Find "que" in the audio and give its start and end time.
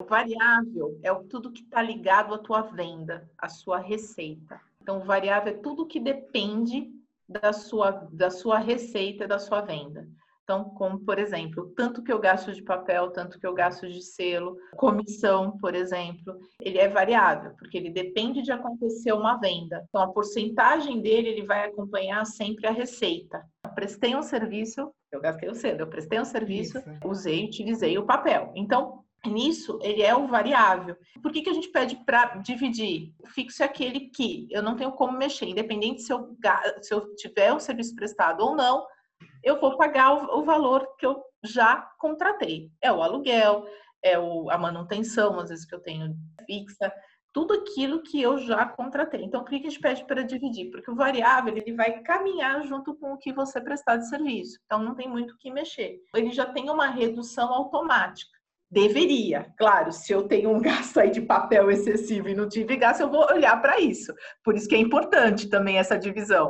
1.50-1.62, 5.86-5.98, 12.02-12.10, 13.38-13.46, 31.32-31.42, 31.42-31.50, 34.10-34.46, 40.96-41.04, 45.64-45.74, 48.02-48.20, 49.50-49.56, 53.18-53.32, 55.38-55.50, 64.68-64.74